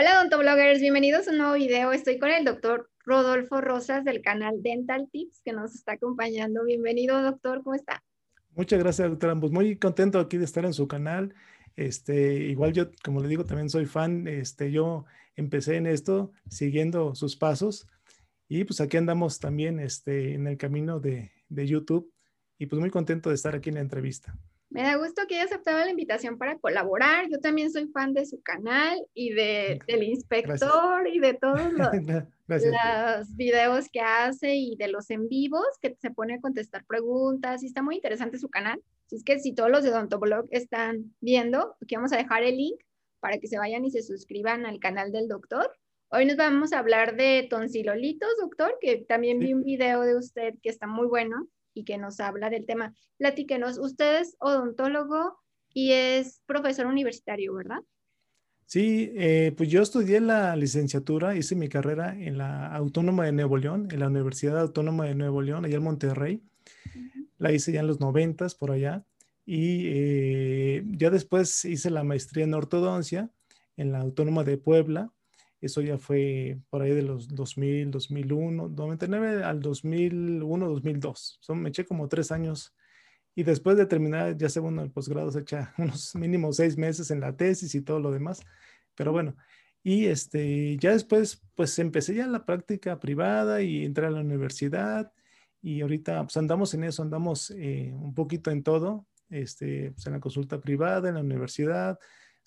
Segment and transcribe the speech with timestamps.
[0.00, 1.92] Hola odontobloggers, bienvenidos a un nuevo video.
[1.92, 6.64] Estoy con el doctor Rodolfo Rosas del canal Dental Tips que nos está acompañando.
[6.64, 8.04] Bienvenido doctor, ¿cómo está?
[8.54, 11.34] Muchas gracias doctora, pues muy contento aquí de estar en su canal.
[11.74, 14.28] Este, igual yo, como le digo, también soy fan.
[14.28, 17.88] Este, yo empecé en esto siguiendo sus pasos
[18.46, 22.14] y pues aquí andamos también este, en el camino de, de YouTube
[22.56, 24.32] y pues muy contento de estar aquí en la entrevista.
[24.70, 27.26] Me da gusto que haya aceptado la invitación para colaborar.
[27.30, 31.90] Yo también soy fan de su canal y de, del inspector y de todos los,
[32.46, 37.62] los, videos que hace y de los en vivos que se pone a contestar preguntas.
[37.62, 38.82] Y está muy interesante su canal.
[39.06, 42.58] Así es que si todos los de Odontoblog están viendo, aquí vamos a dejar el
[42.58, 42.78] link
[43.20, 45.72] para que se vayan y se suscriban al canal del doctor.
[46.10, 50.54] Hoy nos vamos a hablar de tonsilolitos, doctor, que también vi un video de usted
[50.62, 51.48] que está muy bueno
[51.78, 52.94] y que nos habla del tema.
[53.18, 55.38] Platíquenos, usted es odontólogo
[55.72, 57.78] y es profesor universitario, ¿verdad?
[58.66, 63.56] Sí, eh, pues yo estudié la licenciatura, hice mi carrera en la Autónoma de Nuevo
[63.56, 66.42] León, en la Universidad Autónoma de Nuevo León, allá en Monterrey.
[67.38, 69.04] La hice ya en los noventas, por allá.
[69.46, 73.30] Y eh, ya después hice la maestría en ortodoncia
[73.76, 75.12] en la Autónoma de Puebla
[75.60, 81.38] eso ya fue por ahí de los 2000, 2001, 99 al 2001, 2002.
[81.40, 82.74] Son, me eché como tres años.
[83.34, 87.20] Y después de terminar, ya segundo el posgrado, se echa unos mínimos seis meses en
[87.20, 88.40] la tesis y todo lo demás.
[88.94, 89.36] Pero bueno,
[89.82, 95.12] y este, ya después, pues empecé ya la práctica privada y entré a la universidad.
[95.62, 100.12] Y ahorita, pues andamos en eso, andamos eh, un poquito en todo, este, pues en
[100.14, 101.98] la consulta privada, en la universidad,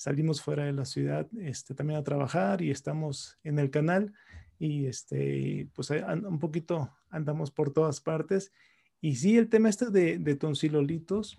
[0.02, 4.12] salimos fuera de la ciudad este, también a trabajar y estamos en el canal
[4.58, 8.52] y este, pues un poquito andamos por todas partes.
[9.00, 11.38] Y sí, el tema este de, de tonsilolitos,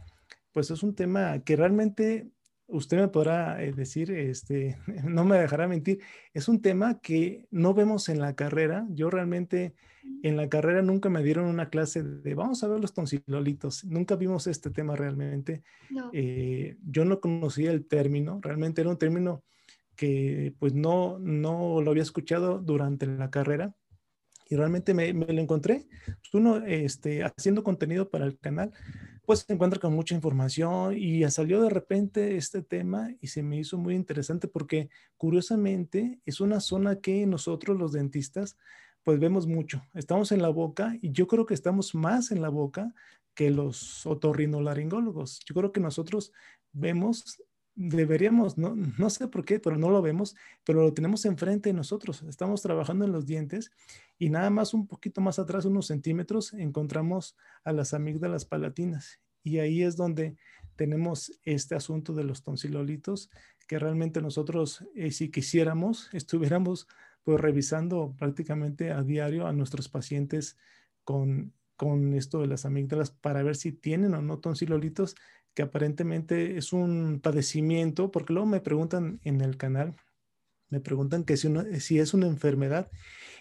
[0.53, 2.31] pues es un tema que realmente
[2.73, 6.01] usted me podrá eh, decir, este, no me dejará mentir,
[6.35, 8.87] es un tema que no vemos en la carrera.
[8.91, 9.75] Yo realmente
[10.23, 13.85] en la carrera nunca me dieron una clase de vamos a ver los tonsilolitos.
[13.85, 15.63] Nunca vimos este tema realmente.
[16.13, 19.45] Eh, yo no conocía el término, realmente era un término
[19.95, 23.75] que pues no, no lo había escuchado durante la carrera
[24.49, 25.87] y realmente me, me lo encontré.
[26.33, 28.73] Uno este, haciendo contenido para el canal
[29.25, 33.59] pues se encuentra con mucha información y salió de repente este tema y se me
[33.59, 38.57] hizo muy interesante porque curiosamente es una zona que nosotros los dentistas
[39.05, 39.83] pues vemos mucho.
[39.95, 42.95] Estamos en la boca y yo creo que estamos más en la boca
[43.35, 45.41] que los otorrinolaringólogos.
[45.47, 46.33] Yo creo que nosotros
[46.73, 47.43] vemos
[47.75, 51.75] deberíamos, no, no sé por qué, pero no lo vemos, pero lo tenemos enfrente de
[51.75, 52.23] nosotros.
[52.23, 53.71] Estamos trabajando en los dientes
[54.19, 59.21] y nada más un poquito más atrás, unos centímetros, encontramos a las amígdalas palatinas.
[59.43, 60.37] Y ahí es donde
[60.77, 63.31] tenemos este asunto de los tonsilolitos,
[63.67, 66.87] que realmente nosotros, eh, si quisiéramos, estuviéramos
[67.25, 70.57] pues revisando prácticamente a diario a nuestros pacientes
[71.05, 75.15] con, con esto de las amígdalas para ver si tienen o no tonsilolitos
[75.55, 79.97] que aparentemente es un padecimiento, porque luego me preguntan en el canal,
[80.73, 81.49] me preguntan que si,
[81.81, 82.91] si es una enfermedad.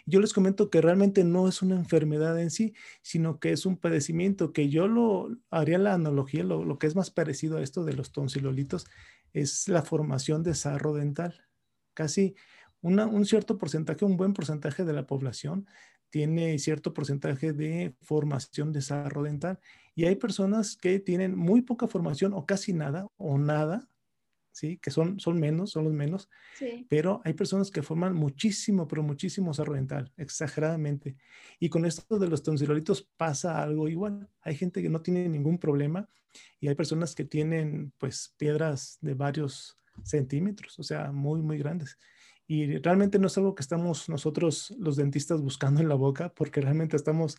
[0.06, 3.78] Yo les comento que realmente no es una enfermedad en sí, sino que es un
[3.78, 7.94] padecimiento, que yo lo haría la analogía, lo, que es más parecido a esto de
[7.94, 8.86] los tonsilolitos,
[9.32, 11.48] es la formación de sarro dental.
[11.94, 12.36] Casi
[12.82, 15.68] un cierto porcentaje, un buen porcentaje de la población
[16.12, 19.60] tiene cierto porcentaje de formación de sarro dental
[19.96, 23.90] y hay personas que tienen muy poca formación o casi nada o nada,
[24.52, 24.78] ¿sí?
[24.78, 26.30] Que son, son menos, son los menos,
[26.90, 31.16] pero hay personas que forman muchísimo, pero muchísimo sarro dental, exageradamente.
[31.60, 34.30] Y con esto de los tonsilolitos pasa algo igual.
[34.42, 36.10] Hay gente que no tiene ningún problema
[36.60, 41.98] y hay personas que tienen pues piedras de varios centímetros, o sea, muy, muy grandes.
[42.52, 46.60] Y realmente no es algo que estamos nosotros los dentistas buscando en la boca, porque
[46.60, 47.38] realmente estamos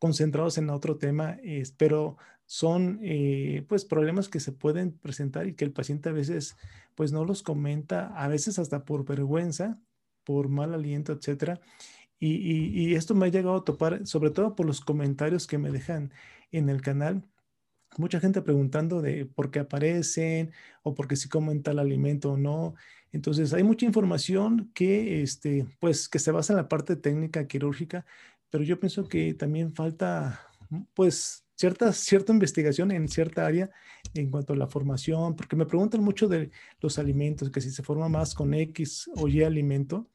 [0.00, 1.38] concentrados en otro tema,
[1.76, 6.56] pero son eh, pues problemas que se pueden presentar y que el paciente a veces
[6.96, 9.78] pues no los comenta, a veces hasta por vergüenza,
[10.24, 11.60] por mal aliento, etcétera.
[12.18, 16.12] Y, esto me ha llegado a topar, sobre todo por los comentarios que me dejan
[16.50, 17.22] en el canal.
[17.98, 20.50] Mucha gente preguntando de por qué aparecen
[20.82, 22.74] o por qué si comen tal alimento o no.
[23.14, 28.04] Entonces, hay mucha información que, este, pues, que se basa en la parte técnica quirúrgica,
[28.50, 30.40] pero yo pienso que también falta,
[30.94, 33.70] pues, cierta, cierta investigación en cierta área
[34.14, 36.50] en cuanto a la formación, porque me preguntan mucho de
[36.80, 40.08] los alimentos, que si se forma más con X o Y alimento,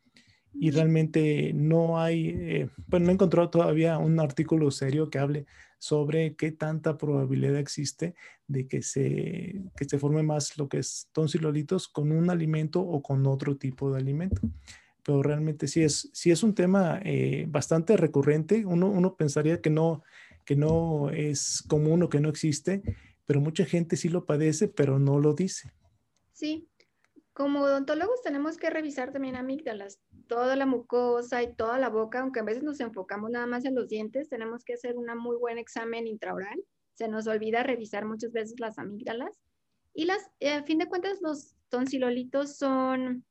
[0.53, 5.45] y realmente no hay, eh, bueno, no he encontrado todavía un artículo serio que hable
[5.77, 8.15] sobre qué tanta probabilidad existe
[8.47, 13.01] de que se, que se forme más lo que es tonsilolitos con un alimento o
[13.01, 14.41] con otro tipo de alimento.
[15.03, 18.65] Pero realmente sí es, sí es un tema eh, bastante recurrente.
[18.65, 20.03] Uno, uno pensaría que no,
[20.45, 22.81] que no es común o que no existe,
[23.25, 25.71] pero mucha gente sí lo padece, pero no lo dice.
[26.33, 26.67] Sí,
[27.33, 29.99] como odontólogos tenemos que revisar también amígdalas,
[30.29, 33.75] toda la mucosa y toda la boca, aunque a veces nos enfocamos nada más en
[33.75, 36.63] los dientes, tenemos que hacer un muy buen examen intraoral.
[36.93, 39.41] Se nos olvida revisar muchas veces las amígdalas.
[39.93, 43.25] Y las, eh, a fin de cuentas, los tonsilolitos son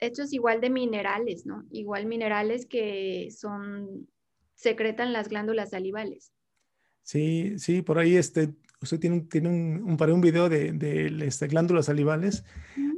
[0.00, 1.64] hechos igual de minerales, ¿no?
[1.70, 4.08] Igual minerales que son,
[4.54, 6.32] secretan las glándulas salivales.
[7.04, 11.46] Sí, sí, por ahí este, usted tiene, tiene un, un, un video de, de este,
[11.46, 12.44] glándulas salivales.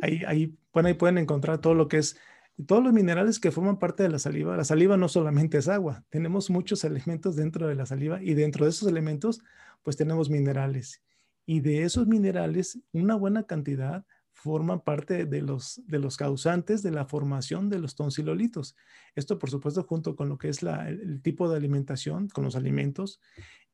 [0.01, 2.19] Ahí, ahí, bueno, ahí pueden encontrar todo lo que es,
[2.67, 4.57] todos los minerales que forman parte de la saliva.
[4.57, 8.65] La saliva no solamente es agua, tenemos muchos elementos dentro de la saliva y dentro
[8.65, 9.43] de esos elementos,
[9.83, 11.03] pues tenemos minerales.
[11.47, 16.91] Y de esos minerales, una buena cantidad forman parte de los, de los causantes de
[16.91, 18.77] la formación de los tonsilolitos.
[19.15, 23.21] Esto, por supuesto, junto con lo que es el tipo de alimentación, con los alimentos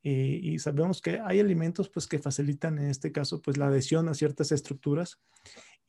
[0.03, 4.09] eh, y sabemos que hay alimentos pues, que facilitan en este caso pues, la adhesión
[4.09, 5.21] a ciertas estructuras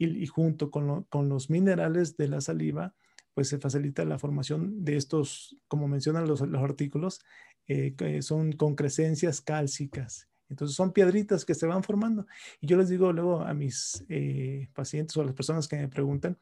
[0.05, 2.95] y, junto con, con, los minerales de la saliva
[3.33, 7.21] pues se facilita la formación de estos, como mencionan los, los artículos,
[7.67, 10.27] eh, que son con crecencias cálcicas.
[10.49, 12.27] Entonces son piedritas que se van formando.
[12.59, 15.87] Y yo les digo luego a mis eh, pacientes o a las personas que me
[15.87, 16.37] preguntan,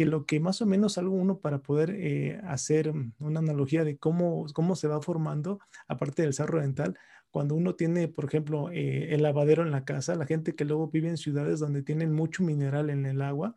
[0.00, 3.98] que lo que más o menos algo uno para poder eh, hacer una analogía de
[3.98, 5.58] cómo, cómo se va formando,
[5.88, 6.96] aparte del sarro dental,
[7.30, 10.88] cuando uno tiene, por ejemplo, eh, el lavadero en la casa, la gente que luego
[10.88, 13.54] vive en ciudades donde tienen mucho mineral en el agua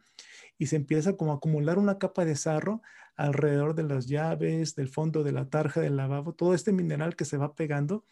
[0.57, 2.81] y se empieza como a acumular una capa de sarro
[3.15, 7.25] alrededor de las llaves, del fondo de la tarja del lavabo, todo este mineral que
[7.25, 8.05] se va pegando.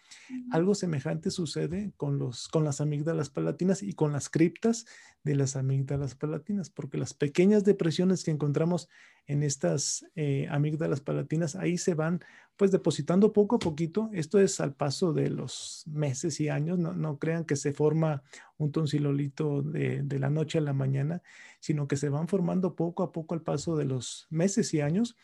[0.51, 4.85] Algo semejante sucede con, los, con las amígdalas palatinas y con las criptas
[5.23, 8.89] de las amígdalas palatinas, porque las pequeñas depresiones que encontramos
[9.27, 12.21] en estas eh, amígdalas palatinas, ahí se van
[12.61, 14.11] pues depositando poco a poquito.
[14.13, 16.77] Esto es al paso de los meses y años.
[16.77, 18.21] No, crean que se forma
[18.59, 21.23] un tonsilolito de, de, la noche a la mañana,
[21.59, 25.15] sino que se van formando poco a poco al paso de los meses y años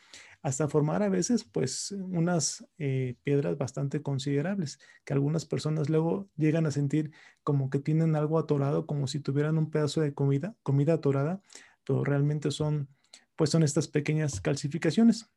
[0.42, 6.66] hasta formar a veces pues unas eh, piedras bastante considerables que algunas personas luego llegan
[6.66, 7.12] a sentir
[7.44, 11.44] como que tienen algo atorado, como si tuvieran un pedazo de comida, comida atorada,
[11.84, 12.90] pero realmente son
[13.36, 15.30] pues son estas pequeñas calcificaciones.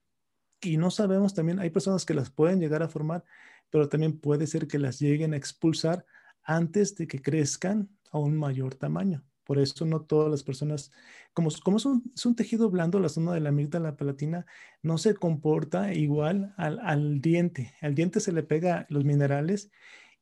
[0.63, 3.25] Y no sabemos también, hay personas que las pueden llegar a formar,
[3.71, 6.05] pero también puede ser que las lleguen a expulsar
[6.43, 9.25] antes de que crezcan a un mayor tamaño.
[9.45, 10.93] Por eso no todas las personas,
[11.33, 14.47] como, como es, un, tejido blando, la zona de la amígdala palatina
[14.83, 17.75] no se comporta igual al, al, diente.
[17.81, 19.71] Al diente se le pega los minerales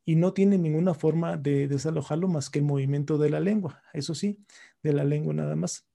[0.05, 3.82] y no tiene ninguna forma de desalojarlo más que el movimiento de la lengua.
[3.93, 4.38] Eso sí,
[4.82, 5.88] de la lengua nada más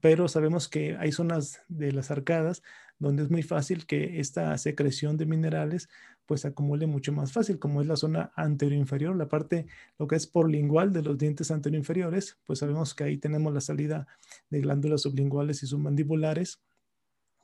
[0.00, 2.62] pero sabemos que hay zonas de las arcadas
[2.98, 5.88] donde es muy fácil que esta secreción de minerales
[6.26, 9.66] pues acumule mucho más fácil, como es la zona anteroinferior, la parte,
[9.98, 13.62] lo que es por lingual de los dientes anteroinferiores, pues sabemos que ahí tenemos la
[13.62, 14.06] salida
[14.50, 16.60] de glándulas sublinguales y submandibulares,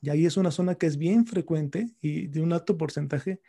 [0.04, 3.40] y ahí es una zona que es bien frecuente y de un alto porcentaje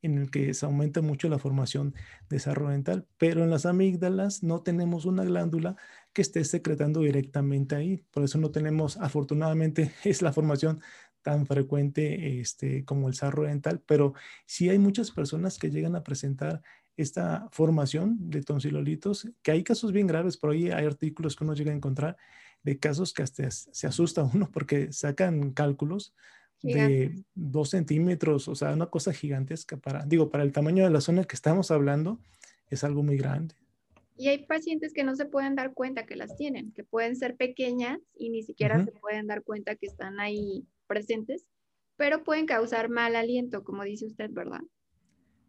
[0.00, 1.92] en el que se aumenta mucho la formación
[2.28, 5.76] de sarro dental, pero en las amígdalas no tenemos una glándula
[6.12, 8.04] que esté secretando directamente ahí.
[8.12, 10.80] Por eso no tenemos, afortunadamente, es la formación
[11.22, 14.12] tan frecuente este, como el sarro dental, pero
[14.46, 16.62] sí hay muchas personas que llegan a presentar
[16.96, 21.54] esta formación de tonsilolitos, que hay casos bien graves, por ahí hay artículos que uno
[21.54, 22.16] llega a encontrar
[22.64, 26.14] de casos que hasta se asusta uno porque sacan cálculos
[26.62, 31.02] de dos centímetros, o sea, una cosa gigantesca para, digo, para el tamaño de la
[31.02, 32.18] zona que estamos hablando,
[32.70, 33.54] es algo muy grande.
[34.16, 37.36] Y hay pacientes que no se pueden dar cuenta que las tienen, que pueden ser
[37.36, 41.50] pequeñas y ni siquiera se pueden dar cuenta que están ahí presentes,
[41.96, 44.62] pero pueden causar mal aliento, como dice usted, ¿verdad?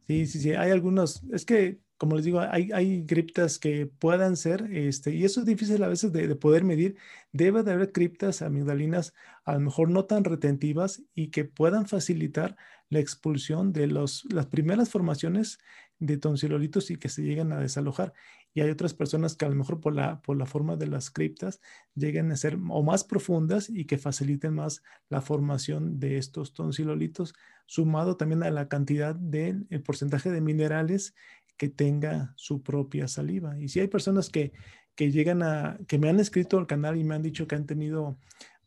[0.08, 4.36] Sí, sí, sí, hay algunos, es que como les digo, hay, hay criptas que puedan
[4.36, 6.98] ser, este, y eso es difícil a veces de, poder medir.
[7.32, 9.14] Debe de haber criptas amigdalinas
[9.46, 12.58] a lo mejor no tan retentivas y que puedan facilitar
[12.90, 15.60] la expulsión de los, las primeras formaciones
[16.00, 18.14] de tonsilolitos y que se lleguen a desalojar.
[18.54, 21.10] Y hay otras personas que a lo mejor por la, por la forma de las
[21.10, 21.62] criptas
[21.94, 27.34] lleguen a ser o más profundas y que faciliten más la formación de estos tonsilolitos,
[27.66, 31.16] sumado también a la cantidad del porcentaje de minerales
[31.58, 33.60] que tenga su propia saliva.
[33.60, 34.52] Y si hay personas que,
[34.96, 37.66] que llegan a, que me han escrito al canal y me han dicho que han
[37.66, 38.18] tenido,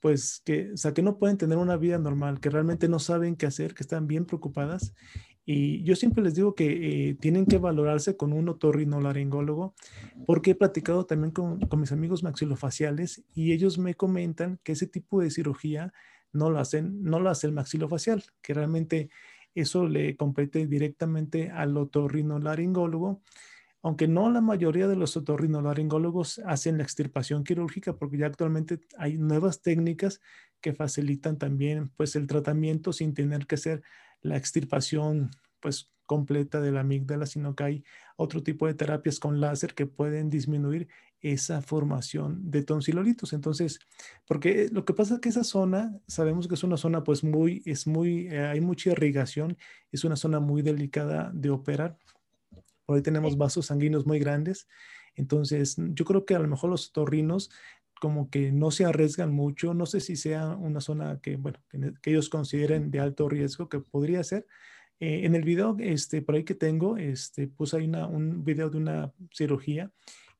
[0.00, 3.37] pues, que, o sea, que no pueden tener una vida normal, que realmente no saben
[3.37, 4.95] qué hacer, que están bien preocupadas
[5.45, 9.75] Y yo siempre les digo que eh, tienen que valorarse con un otorrinolaringólogo,
[10.26, 14.87] porque he platicado también con, con, mis amigos maxilofaciales y ellos me comentan que ese
[14.87, 15.92] tipo de cirugía
[16.33, 19.09] no lo hacen, no lo hace el maxilofacial, que realmente
[19.54, 23.22] eso le compete directamente al otorrinolaringólogo,
[23.82, 29.18] aunque no la mayoría de los otorrinolaringólogos hacen la extirpación quirúrgica, porque ya actualmente hay
[29.18, 30.20] nuevas técnicas
[30.60, 33.82] que facilitan también pues el tratamiento sin tener que ser
[34.20, 37.84] la extirpación pues completa de la amígdala, sino que hay
[38.16, 40.88] otro tipo de terapias con láser que pueden disminuir
[41.20, 43.32] esa formación de tonsilolitos.
[43.32, 43.78] Entonces,
[44.26, 47.62] porque lo que pasa es que esa zona, sabemos que es una zona pues muy,
[47.66, 49.56] es muy, eh, hay mucha irrigación,
[49.92, 51.98] es una zona muy delicada de operar.
[52.86, 54.66] Por ahí tenemos vasos sanguíneos muy grandes.
[55.14, 57.50] Entonces, yo creo que a lo mejor los torrinos
[58.00, 59.74] como que no se arriesgan mucho.
[59.74, 63.80] No sé si sea una zona que, bueno, que, ellos consideren de alto riesgo, que
[63.80, 64.46] podría ser.
[65.00, 68.70] Eh, en el video, este, por ahí que tengo, este, puse ahí una, un video
[68.70, 69.92] de una cirugía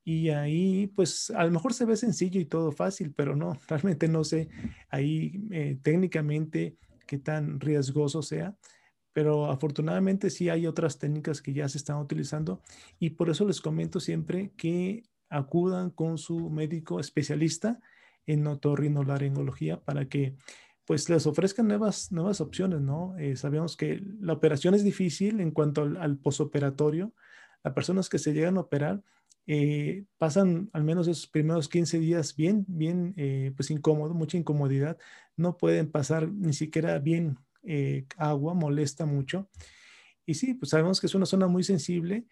[0.04, 4.08] y ahí, pues, a lo mejor se ve sencillo y todo fácil, pero no, realmente
[4.08, 4.48] no sé
[4.88, 8.56] ahí eh, técnicamente qué tan riesgoso sea
[9.18, 12.62] pero afortunadamente sí hay otras técnicas que ya se están utilizando
[13.00, 17.80] y por eso les comento siempre que acudan con su médico especialista
[18.26, 20.36] en otorrinolaringología para que
[20.88, 23.14] pues les ofrezcan nuevas, nuevas opciones, ¿no?
[23.18, 27.12] Eh, sabemos que la operación es difícil en cuanto al, posoperatorio.
[27.62, 29.02] Las personas que se llegan a operar
[29.47, 34.97] eh, pasan al menos esos primeros 15 días bien, bien, eh, pues incómodo, mucha incomodidad.
[35.37, 37.37] No pueden pasar ni siquiera bien
[38.16, 39.50] agua, molesta mucho.
[40.25, 42.25] Y sí, pues sabemos que es una zona muy sensible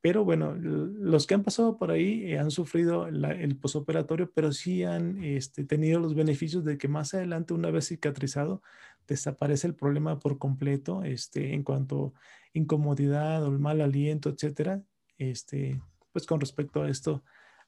[0.00, 4.84] pero bueno, los que han pasado por ahí eh, han sufrido el posoperatorio, pero sí
[4.84, 8.62] han este, tenido los beneficios de que más adelante, una vez cicatrizado,
[9.08, 12.20] desaparece el problema por completo este, en cuanto a
[12.52, 14.82] incomodidad o el mal aliento, etcétera,
[15.16, 15.80] este,
[16.12, 17.24] pues con respecto a esto,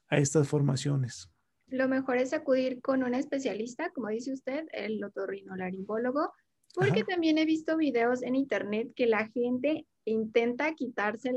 [0.07, 1.29] a estas formaciones.
[1.67, 6.31] Lo mejor es acudir con un especialista, como dice usted, el otorrinolaringólogo,
[6.73, 11.31] porque también he visto videos en internet que la gente intenta quitarse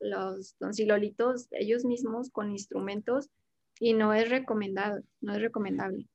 [0.00, 3.30] los tonsilolitos ellos mismos con instrumentos
[3.78, 6.06] y no es recomendado, no es recomendable.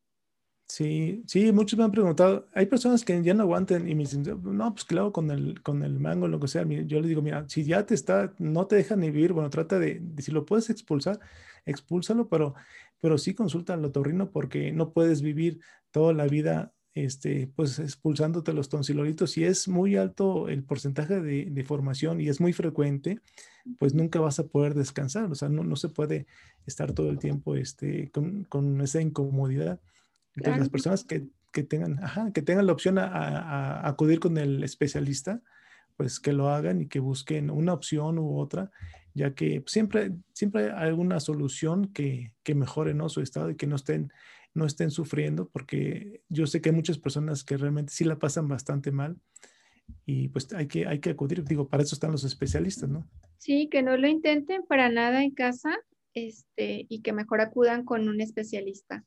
[0.67, 4.23] Sí, sí, muchos me han preguntado, hay personas que ya no aguantan y me dicen,
[4.43, 7.47] no, pues claro, con el, con el mango, lo que sea, yo les digo, mira,
[7.47, 10.71] si ya te está, no te deja ni vivir, bueno, trata de, si lo puedes
[10.71, 11.19] expulsar,
[11.65, 12.55] expúlsalo, pero,
[12.99, 15.59] pero sí consulta al otorrino porque no puedes vivir
[15.91, 21.63] toda la vida este, pues expulsándote los tonsilolitos, si es muy alto el porcentaje de,
[21.65, 23.19] formación y es muy frecuente,
[23.77, 26.25] pues nunca vas a poder descansar, o sea, no, no se puede
[26.65, 29.79] estar todo el tiempo este, con, con esa incomodidad.
[30.35, 34.37] Entonces, las personas que, que, tengan, ajá, que tengan la opción a, a, acudir con
[34.37, 35.41] el especialista,
[35.97, 38.71] pues que lo hagan y que busquen una opción u otra,
[39.13, 43.09] ya que siempre, siempre hay alguna solución que, que mejore ¿no?
[43.09, 44.11] su estado y que no estén
[44.55, 48.47] no estén sufriendo, porque yo sé que hay muchas personas que realmente sí la pasan
[48.47, 49.17] bastante mal
[50.05, 53.07] y pues hay que, hay que acudir, digo, para eso están los especialistas, ¿no?
[53.37, 55.77] Sí, que no lo intenten para nada en casa
[56.13, 59.03] este, y que mejor acudan con un especialista.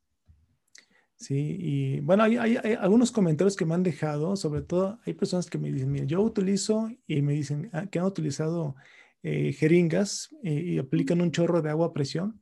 [1.17, 5.51] Sí, y bueno, hay, hay, algunos comentarios que me han dejado, sobre todo hay personas
[5.51, 8.77] que me dicen, mira, yo utilizo y me dicen ah, que han utilizado
[9.25, 12.41] eh, jeringas eh, y aplican un chorro de agua a presión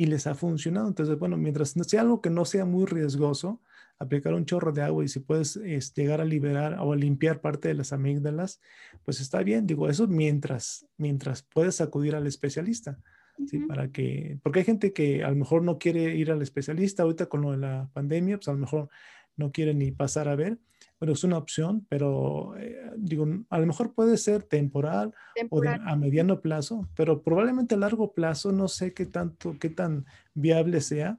[0.00, 0.88] y les ha funcionado.
[0.88, 3.60] Entonces, bueno, mientras sea algo que no sea muy riesgoso,
[3.98, 5.56] aplicar un chorro de agua y si puedes
[5.94, 8.62] llegar a liberar o a limpiar parte de las amígdalas,
[9.04, 9.66] pues está bien.
[9.66, 12.98] Digo, eso mientras, mientras puedes acudir al especialista.
[13.46, 13.58] ¿sí?
[13.58, 17.26] Para que, porque hay gente que a lo mejor no quiere ir al especialista ahorita
[17.26, 18.88] con lo de la pandemia, pues a lo mejor
[19.36, 20.60] no quiere ni pasar a ver
[21.00, 25.14] bueno, es una opción, pero eh, digo, a lo mejor puede ser temporal,
[25.48, 30.04] o a mediano plazo, pero probablemente a largo plazo no sé qué tanto, qué tan
[30.34, 31.18] viable sea,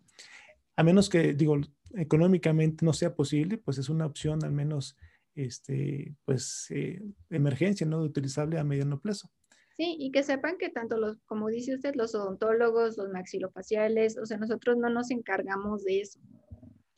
[0.75, 1.57] a menos que, digo,
[1.95, 4.97] económicamente no sea posible, pues es una opción al menos,
[5.33, 8.01] este, pues, eh, emergencia, ¿no?
[8.01, 9.31] Utilizable a mediano plazo.
[9.77, 14.27] Sí, y que sepan que tanto los, como dice usted, los odontólogos, los maxilofaciales, o
[14.27, 16.19] sea, nosotros no nos encargamos de eso.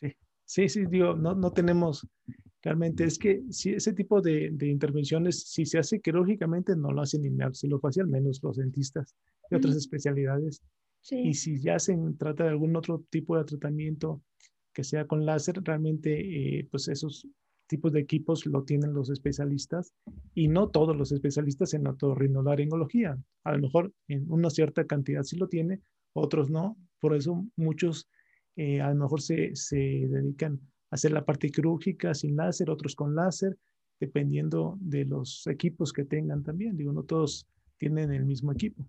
[0.01, 2.05] Sí, sí, sí digo, no, no tenemos
[2.63, 7.21] Realmente es que si ese tipo de, intervenciones, si se hace quirúrgicamente, no lo hacen
[7.21, 9.15] ni al menos los dentistas
[9.51, 10.63] y otras especialidades.
[11.11, 14.23] Y si ya se trata de algún otro tipo de tratamiento
[14.71, 17.27] que sea con láser, realmente eh, pues esos
[17.67, 19.93] tipos de equipos lo tienen los especialistas
[20.33, 23.17] y no todos los especialistas en otorrinolaringología.
[23.43, 25.81] A lo mejor en una cierta cantidad sí lo tiene,
[26.13, 26.77] otros no.
[27.01, 28.07] Por eso muchos
[28.55, 30.61] eh, a lo mejor se, se dedican
[30.93, 33.57] hacer la parte quirúrgica sin láser, otros con láser,
[33.99, 36.77] dependiendo de los equipos que tengan también.
[36.77, 37.47] Digo, no todos
[37.79, 38.87] tienen el mismo equipo.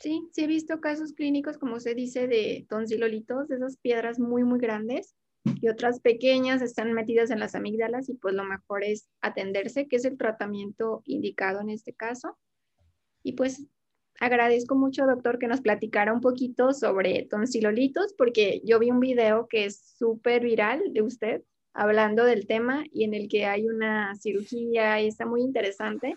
[0.00, 4.44] Sí, sí he visto casos clínicos, como se dice, de tonsilolitos, de esas piedras muy,
[4.44, 5.14] muy grandes
[5.60, 9.96] y otras pequeñas están metidas en las amígdalas y pues lo mejor es atenderse, que
[9.96, 12.38] es el tratamiento indicado en este caso.
[13.22, 13.66] Y pues
[14.20, 19.46] agradezco mucho, doctor, que nos platicara un poquito sobre tonsilolitos, porque yo vi un video
[19.48, 21.42] que es súper viral de usted
[21.72, 26.14] hablando del tema y en el que hay una cirugía y está muy interesante.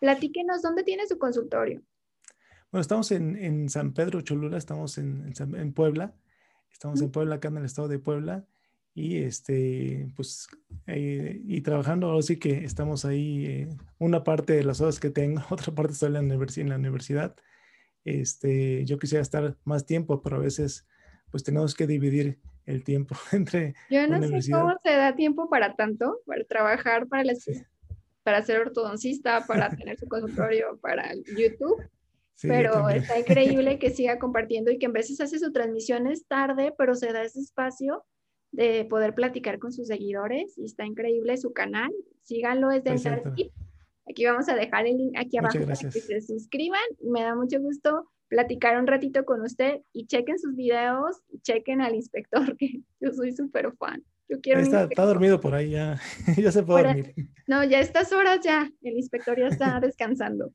[0.00, 1.82] Platíquenos, ¿dónde tiene su consultorio?
[2.70, 6.14] Bueno, estamos en, San Pedro Cholula, estamos en, en, Puebla,
[6.70, 8.44] estamos en Puebla, acá en el estado de Puebla,
[8.96, 10.48] y este, pues,
[10.86, 15.10] eh, y trabajando, ahora sí que estamos ahí, eh, una parte de las horas que
[15.10, 17.36] tengo, otra parte estoy en la, en la universidad.
[18.04, 20.86] Este, yo quisiera estar más tiempo, pero a veces,
[21.30, 23.74] pues, tenemos que dividir el tiempo entre.
[23.90, 27.34] Yo no sé cómo se da tiempo para tanto, para trabajar, para,
[28.22, 31.84] para ser ortodoncista, para tener su consultorio, para YouTube.
[32.40, 36.94] pero está increíble que siga compartiendo y que en veces hace sus transmisiones tarde, pero
[36.94, 38.02] se da ese espacio
[38.52, 41.92] de poder platicar con sus seguidores y está increíble su canal.
[42.22, 43.22] Síganlo, es Dental
[44.08, 46.80] Aquí vamos a dejar el link aquí abajo para que se suscriban.
[47.02, 51.80] Me da mucho gusto platicar un ratito con usted y chequen sus videos y chequen
[51.80, 54.02] al inspector, que yo soy súper fan.
[54.28, 56.00] Yo quiero está, está, dormido por ahí, ya,
[56.36, 57.14] ya se puede dormir.
[57.46, 60.52] No, ya estas horas ya, el inspector ya está descansando.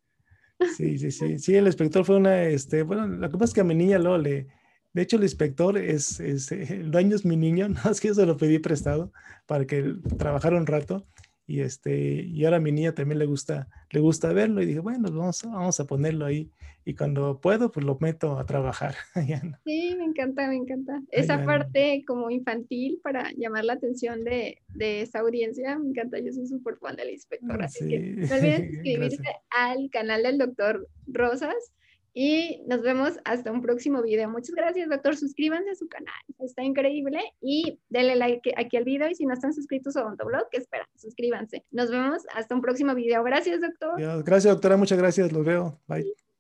[0.76, 3.62] Sí, sí, sí, sí, el inspector fue una, este, bueno, lo que pasa es que
[3.62, 4.48] a mi niña lo le,
[4.94, 8.14] de hecho, el inspector es, es, el dueño es mi niño, no es que yo
[8.14, 9.12] se lo pedí prestado
[9.46, 11.06] para que trabajara un rato
[11.48, 14.80] y este y ahora a mi niña también le gusta le gusta verlo y dije
[14.80, 16.50] bueno vamos vamos a ponerlo ahí
[16.86, 18.96] y cuando puedo pues lo meto a trabajar
[19.66, 21.02] sí me encanta me encanta.
[21.12, 26.32] Esa parte como infantil para llamar la atención de, de, esa audiencia me encanta yo
[26.32, 31.74] soy súper fan del inspector así que no olviden suscribirse al canal del doctor Rosas
[32.14, 34.30] y nos vemos hasta un próximo video.
[34.30, 35.16] Muchas gracias, doctor.
[35.16, 36.14] Suscríbanse a su canal.
[36.40, 37.22] Está increíble.
[37.42, 39.10] Y denle like aquí al video.
[39.10, 40.88] Y si no están suscritos a Odontoblog, ¿qué esperan?
[40.96, 41.64] Suscríbanse.
[41.72, 43.24] Nos vemos hasta un próximo video.
[43.24, 44.24] Gracias, doctor.
[44.24, 44.78] Gracias, doctora.
[44.78, 45.32] Muchas gracias.
[45.32, 45.80] Los veo.
[45.88, 46.31] Bye.